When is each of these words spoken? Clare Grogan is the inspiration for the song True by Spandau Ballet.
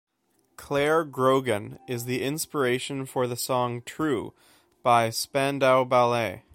Clare 0.57 1.03
Grogan 1.03 1.77
is 1.87 2.05
the 2.05 2.23
inspiration 2.23 3.05
for 3.05 3.27
the 3.27 3.35
song 3.35 3.83
True 3.83 4.33
by 4.81 5.11
Spandau 5.11 5.83
Ballet. 5.83 6.43